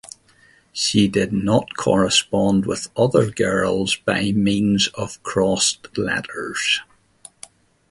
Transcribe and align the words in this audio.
She 0.73 1.07
did 1.07 1.31
not 1.31 1.75
correspond 1.77 2.65
with 2.65 2.87
other 2.97 3.29
girls 3.29 3.95
by 3.97 4.31
means 4.31 4.87
of 4.95 5.21
crossed 5.21 5.95
letters. 5.95 6.79